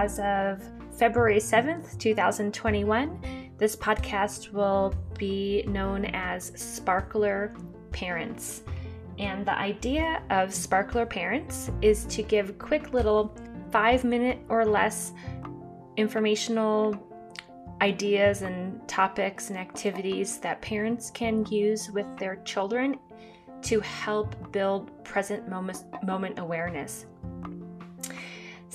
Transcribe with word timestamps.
as 0.00 0.18
of 0.20 0.62
February 0.96 1.36
7th, 1.36 1.98
2021, 1.98 3.50
this 3.58 3.76
podcast 3.76 4.50
will 4.50 4.94
be 5.18 5.62
known 5.66 6.06
as 6.06 6.52
Sparkler 6.56 7.54
Parents. 7.92 8.62
And 9.18 9.44
the 9.44 9.52
idea 9.58 10.22
of 10.30 10.54
Sparkler 10.54 11.04
Parents 11.04 11.70
is 11.82 12.06
to 12.06 12.22
give 12.22 12.58
quick 12.58 12.94
little 12.94 13.36
five 13.70 14.02
minute 14.02 14.38
or 14.48 14.64
less 14.64 15.12
informational 15.98 16.96
ideas 17.82 18.40
and 18.40 18.80
topics 18.88 19.50
and 19.50 19.58
activities 19.58 20.38
that 20.38 20.62
parents 20.62 21.10
can 21.10 21.44
use 21.44 21.90
with 21.90 22.06
their 22.16 22.36
children 22.46 22.98
to 23.62 23.80
help 23.80 24.50
build 24.50 25.04
present 25.04 25.46
moment, 25.46 25.84
moment 26.02 26.38
awareness. 26.38 27.04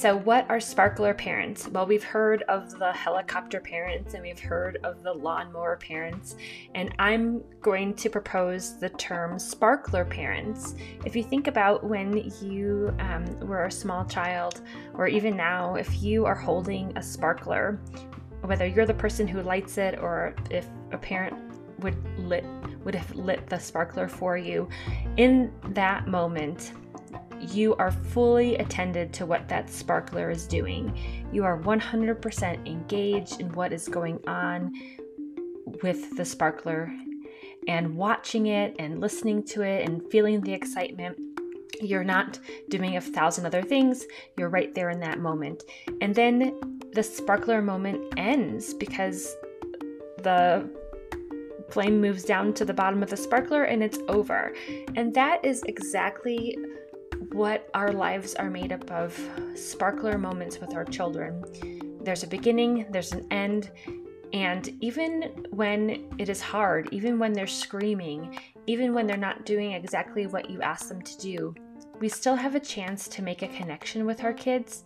So, 0.00 0.16
what 0.16 0.48
are 0.48 0.60
sparkler 0.60 1.12
parents? 1.12 1.68
Well, 1.68 1.84
we've 1.84 2.02
heard 2.02 2.42
of 2.48 2.78
the 2.78 2.90
helicopter 2.90 3.60
parents 3.60 4.14
and 4.14 4.22
we've 4.22 4.40
heard 4.40 4.78
of 4.82 5.02
the 5.02 5.12
lawnmower 5.12 5.76
parents, 5.76 6.36
and 6.74 6.94
I'm 6.98 7.44
going 7.60 7.92
to 7.96 8.08
propose 8.08 8.78
the 8.78 8.88
term 8.88 9.38
sparkler 9.38 10.06
parents. 10.06 10.74
If 11.04 11.14
you 11.14 11.22
think 11.22 11.48
about 11.48 11.84
when 11.84 12.32
you 12.40 12.96
um, 12.98 13.26
were 13.40 13.66
a 13.66 13.70
small 13.70 14.06
child, 14.06 14.62
or 14.94 15.06
even 15.06 15.36
now, 15.36 15.74
if 15.74 16.02
you 16.02 16.24
are 16.24 16.34
holding 16.34 16.96
a 16.96 17.02
sparkler, 17.02 17.78
whether 18.40 18.64
you're 18.64 18.86
the 18.86 18.94
person 18.94 19.28
who 19.28 19.42
lights 19.42 19.76
it 19.76 19.98
or 19.98 20.34
if 20.48 20.66
a 20.92 20.96
parent 20.96 21.36
would 21.80 22.18
lit 22.18 22.46
would 22.84 22.94
have 22.94 23.14
lit 23.14 23.46
the 23.50 23.58
sparkler 23.58 24.08
for 24.08 24.38
you 24.38 24.66
in 25.18 25.52
that 25.74 26.08
moment 26.08 26.72
you 27.54 27.74
are 27.76 27.90
fully 27.90 28.56
attended 28.56 29.12
to 29.14 29.26
what 29.26 29.48
that 29.48 29.70
sparkler 29.70 30.30
is 30.30 30.46
doing. 30.46 30.96
You 31.32 31.44
are 31.44 31.58
100% 31.58 32.66
engaged 32.66 33.40
in 33.40 33.52
what 33.52 33.72
is 33.72 33.88
going 33.88 34.20
on 34.26 34.72
with 35.82 36.16
the 36.16 36.24
sparkler 36.24 36.92
and 37.68 37.96
watching 37.96 38.46
it 38.46 38.74
and 38.78 39.00
listening 39.00 39.42
to 39.44 39.62
it 39.62 39.88
and 39.88 40.02
feeling 40.10 40.40
the 40.40 40.52
excitement. 40.52 41.16
You're 41.80 42.04
not 42.04 42.38
doing 42.68 42.96
a 42.96 43.00
thousand 43.00 43.46
other 43.46 43.62
things, 43.62 44.04
you're 44.36 44.48
right 44.48 44.74
there 44.74 44.90
in 44.90 45.00
that 45.00 45.18
moment. 45.18 45.62
And 46.00 46.14
then 46.14 46.58
the 46.92 47.02
sparkler 47.02 47.62
moment 47.62 48.14
ends 48.16 48.74
because 48.74 49.34
the 50.18 50.68
flame 51.70 52.00
moves 52.00 52.24
down 52.24 52.52
to 52.54 52.64
the 52.64 52.74
bottom 52.74 53.02
of 53.02 53.10
the 53.10 53.16
sparkler 53.16 53.64
and 53.64 53.82
it's 53.82 53.98
over. 54.08 54.52
And 54.96 55.14
that 55.14 55.44
is 55.44 55.62
exactly 55.64 56.56
what 57.32 57.68
our 57.74 57.92
lives 57.92 58.34
are 58.34 58.50
made 58.50 58.72
up 58.72 58.90
of 58.90 59.18
sparkler 59.54 60.18
moments 60.18 60.58
with 60.58 60.74
our 60.74 60.84
children. 60.84 61.44
There's 62.02 62.22
a 62.22 62.26
beginning, 62.26 62.86
there's 62.90 63.12
an 63.12 63.26
end, 63.30 63.70
and 64.32 64.68
even 64.80 65.46
when 65.50 66.08
it 66.18 66.28
is 66.28 66.40
hard, 66.40 66.88
even 66.92 67.18
when 67.18 67.32
they're 67.32 67.46
screaming, 67.46 68.38
even 68.66 68.94
when 68.94 69.06
they're 69.06 69.16
not 69.16 69.44
doing 69.44 69.72
exactly 69.72 70.26
what 70.26 70.50
you 70.50 70.62
ask 70.62 70.88
them 70.88 71.02
to 71.02 71.18
do, 71.18 71.54
we 72.00 72.08
still 72.08 72.36
have 72.36 72.54
a 72.54 72.60
chance 72.60 73.08
to 73.08 73.22
make 73.22 73.42
a 73.42 73.48
connection 73.48 74.06
with 74.06 74.24
our 74.24 74.32
kids 74.32 74.84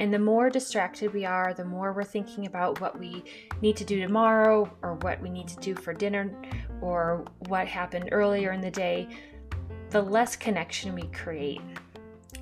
and 0.00 0.12
the 0.12 0.18
more 0.18 0.50
distracted 0.50 1.14
we 1.14 1.24
are, 1.24 1.54
the 1.54 1.64
more 1.64 1.92
we're 1.92 2.02
thinking 2.02 2.46
about 2.46 2.80
what 2.80 2.98
we 2.98 3.22
need 3.60 3.76
to 3.76 3.84
do 3.84 4.00
tomorrow 4.00 4.68
or 4.82 4.94
what 4.96 5.20
we 5.22 5.30
need 5.30 5.46
to 5.48 5.56
do 5.56 5.74
for 5.74 5.94
dinner 5.94 6.34
or 6.80 7.24
what 7.46 7.68
happened 7.68 8.08
earlier 8.10 8.50
in 8.52 8.60
the 8.60 8.70
day, 8.70 9.08
the 9.94 10.02
less 10.02 10.34
connection 10.34 10.92
we 10.92 11.04
create. 11.12 11.60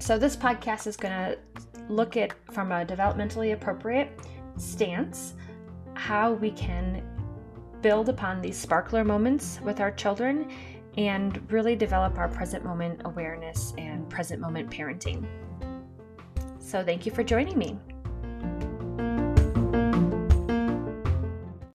So, 0.00 0.18
this 0.18 0.36
podcast 0.36 0.86
is 0.86 0.98
going 0.98 1.14
to 1.14 1.38
look 1.88 2.18
at 2.18 2.34
from 2.52 2.72
a 2.72 2.84
developmentally 2.84 3.54
appropriate 3.54 4.10
stance 4.58 5.32
how 5.94 6.34
we 6.34 6.50
can 6.50 7.02
build 7.80 8.10
upon 8.10 8.42
these 8.42 8.58
sparkler 8.58 9.02
moments 9.02 9.60
with 9.62 9.80
our 9.80 9.90
children 9.90 10.50
and 10.98 11.50
really 11.50 11.74
develop 11.74 12.18
our 12.18 12.28
present 12.28 12.66
moment 12.66 13.00
awareness 13.06 13.72
and 13.78 14.06
present 14.10 14.42
moment 14.42 14.70
parenting. 14.70 15.24
So 16.58 16.84
thank 16.84 17.06
you 17.06 17.12
for 17.12 17.24
joining 17.24 17.56
me. 17.56 17.78